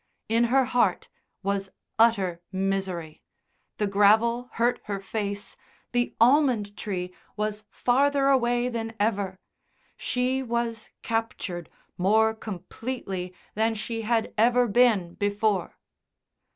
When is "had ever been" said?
14.01-15.13